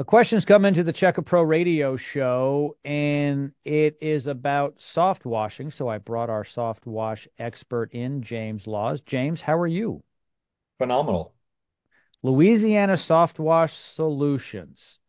[0.00, 5.26] A question's come into the Check a Pro radio show, and it is about soft
[5.26, 5.72] washing.
[5.72, 9.00] So I brought our soft wash expert in, James Laws.
[9.00, 10.04] James, how are you?
[10.78, 11.34] Phenomenal.
[12.22, 15.00] Louisiana Soft Wash Solutions.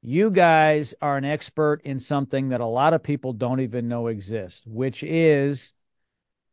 [0.00, 4.06] You guys are an expert in something that a lot of people don't even know
[4.06, 5.74] exists, which is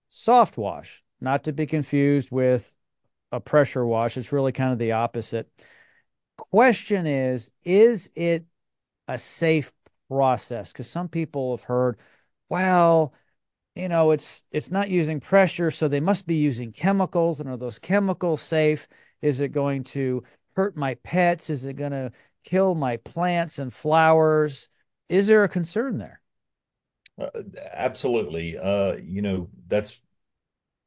[0.09, 2.75] soft wash, not to be confused with
[3.31, 4.17] a pressure wash.
[4.17, 5.49] It's really kind of the opposite
[6.53, 8.45] question is is it
[9.07, 9.73] a safe
[10.07, 10.71] process?
[10.71, 11.97] Because some people have heard
[12.47, 13.11] well
[13.75, 17.39] you know it's it's not using pressure so they must be using chemicals.
[17.39, 18.87] And are those chemicals safe?
[19.23, 20.23] Is it going to
[20.55, 21.49] hurt my pets?
[21.49, 22.11] Is it going to
[22.43, 24.69] kill my plants and flowers?
[25.09, 26.21] Is there a concern there?
[27.19, 27.29] Uh,
[27.73, 28.59] absolutely.
[28.59, 29.99] Uh you know that's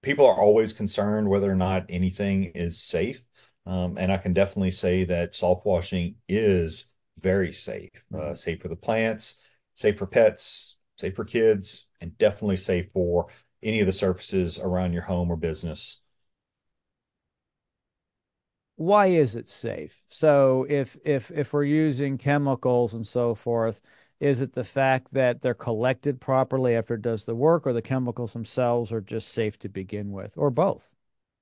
[0.02, 3.24] people are always concerned whether or not anything is safe
[3.66, 8.34] um, and I can definitely say that soft washing is very safe, uh, mm-hmm.
[8.34, 9.40] safe for the plants,
[9.74, 13.26] safe for pets, safe for kids, and definitely safe for
[13.62, 16.02] any of the surfaces around your home or business.
[18.76, 20.04] Why is it safe?
[20.10, 23.80] So if if if we're using chemicals and so forth,
[24.20, 27.82] is it the fact that they're collected properly after it does the work, or the
[27.82, 30.94] chemicals themselves are just safe to begin with, or both?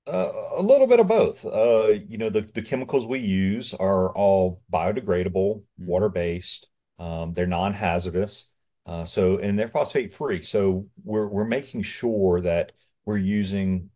[0.06, 1.46] Uh, a little bit of both.
[1.46, 5.86] Uh, you know, the, the chemicals we use are all biodegradable, mm-hmm.
[5.86, 6.68] water-based.
[6.98, 8.52] Um, they're non-hazardous.
[8.86, 10.42] Uh, so, and they're phosphate free.
[10.42, 12.72] So we're, we're making sure that
[13.06, 13.88] we're using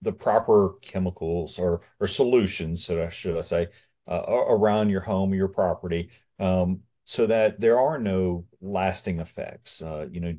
[0.00, 3.68] the proper chemicals or, or solutions, so should I say,
[4.08, 9.82] uh, around your home or your property, um, so that there are no lasting effects.
[9.82, 10.34] Uh, you know,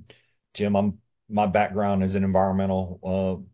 [0.53, 0.99] Jim, I'm
[1.31, 2.99] my background is in environmental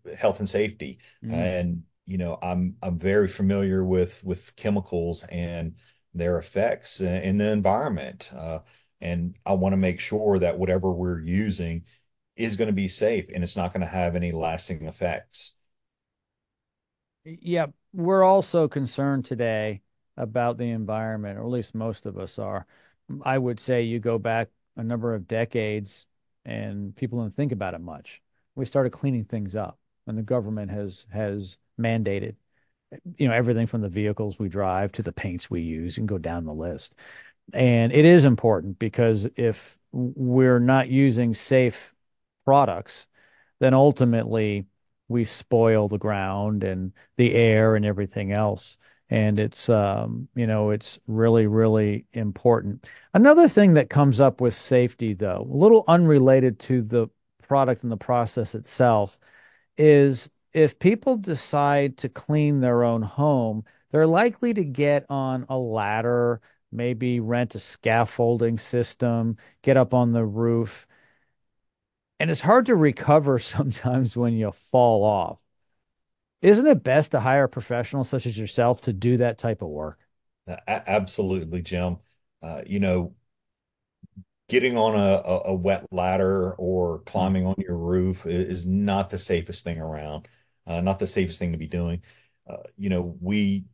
[0.07, 1.31] uh, health and safety, mm.
[1.31, 5.75] and you know I'm I'm very familiar with with chemicals and
[6.13, 8.59] their effects in the environment, uh,
[8.99, 11.83] and I want to make sure that whatever we're using
[12.35, 15.55] is going to be safe and it's not going to have any lasting effects.
[17.25, 19.81] Yeah, we're also concerned today
[20.15, 22.65] about the environment, or at least most of us are.
[23.23, 26.05] I would say you go back a number of decades
[26.47, 28.21] and people don't think about it much.
[28.55, 29.77] We started cleaning things up,
[30.07, 32.35] and the government has has mandated,
[33.17, 36.17] you know, everything from the vehicles we drive to the paints we use, and go
[36.17, 36.95] down the list.
[37.53, 41.93] And it is important because if we're not using safe
[42.45, 43.07] products,
[43.59, 44.65] then ultimately
[45.07, 48.77] we spoil the ground and the air and everything else
[49.09, 52.87] and it's um, you know it's really really important.
[53.13, 57.07] Another thing that comes up with safety though a little unrelated to the
[57.47, 59.17] product and the process itself
[59.77, 65.57] is if people decide to clean their own home they're likely to get on a
[65.57, 66.41] ladder
[66.71, 70.87] maybe rent a scaffolding system get up on the roof.
[72.19, 75.41] And it's hard to recover sometimes when you fall off
[76.41, 79.69] isn't it best to hire a professional such as yourself to do that type of
[79.69, 79.99] work?
[80.67, 81.97] absolutely, Jim.
[82.41, 83.15] Uh, you know,
[84.47, 89.63] getting on a, a, wet ladder or climbing on your roof is, not the safest
[89.63, 90.27] thing around.
[90.65, 92.01] Uh, not the safest thing to be doing.
[92.47, 93.65] Uh, you know, we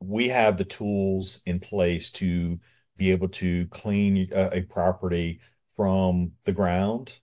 [0.00, 2.58] we have the tools in place to
[2.96, 5.40] be able to clean a, a property
[5.74, 7.18] from the ground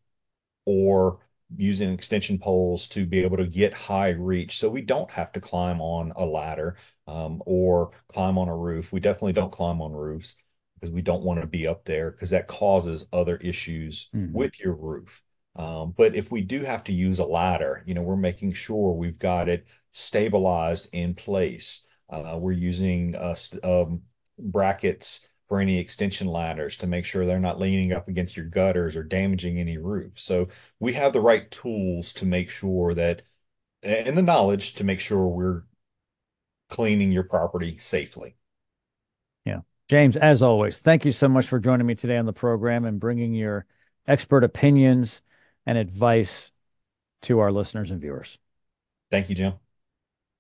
[0.65, 1.19] or
[1.57, 4.57] using extension poles to be able to get high reach.
[4.57, 8.93] So we don't have to climb on a ladder um, or climb on a roof.
[8.93, 10.37] We definitely don't climb on roofs
[10.75, 14.33] because we don't want to be up there because that causes other issues mm-hmm.
[14.33, 15.21] with your roof.
[15.55, 18.93] Um, but if we do have to use a ladder you know we're making sure
[18.93, 21.85] we've got it stabilized in place.
[22.09, 24.01] Uh, we're using uh, um,
[24.37, 28.95] brackets for any extension ladders to make sure they're not leaning up against your gutters
[28.95, 30.13] or damaging any roof.
[30.15, 30.47] So
[30.79, 33.23] we have the right tools to make sure that,
[33.83, 35.63] and the knowledge to make sure we're
[36.69, 38.37] cleaning your property safely.
[39.43, 39.59] Yeah.
[39.89, 42.97] James, as always, thank you so much for joining me today on the program and
[42.97, 43.65] bringing your
[44.07, 45.21] expert opinions
[45.65, 46.53] and advice
[47.23, 48.37] to our listeners and viewers.
[49.09, 49.53] Thank you, Jim.